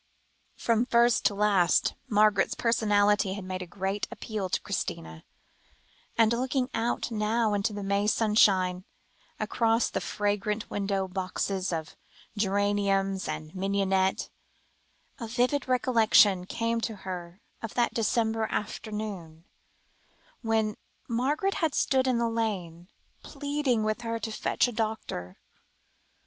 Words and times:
From 0.55 0.87
first 0.87 1.25
to 1.25 1.35
last, 1.35 1.93
Margaret's 2.09 2.55
personality 2.55 3.33
had 3.33 3.43
made 3.45 3.61
a 3.61 3.67
great 3.67 4.07
appeal 4.09 4.49
to 4.49 4.59
Christina, 4.61 5.23
and 6.17 6.33
looking 6.33 6.71
out 6.73 7.11
now 7.11 7.53
into 7.53 7.71
the 7.71 7.83
May 7.83 8.07
sunshine, 8.07 8.83
across 9.39 9.91
the 9.91 10.01
fragrant 10.01 10.71
window 10.71 11.07
boxes 11.07 11.71
of 11.71 11.95
geranium 12.35 13.19
and 13.27 13.53
mignonette, 13.53 14.31
a 15.19 15.27
vivid 15.27 15.67
recollection 15.67 16.45
came 16.47 16.81
to 16.81 16.95
her 17.05 17.39
of 17.61 17.75
that 17.75 17.93
December 17.93 18.47
afternoon, 18.49 19.45
when 20.41 20.77
Margaret 21.07 21.53
had 21.61 21.75
stood 21.75 22.07
in 22.07 22.17
the 22.17 22.27
lane, 22.27 22.87
pleading 23.21 23.83
with 23.83 24.01
her 24.01 24.17
to 24.17 24.31
fetch 24.31 24.67
a 24.67 24.71
doctor. 24.71 25.37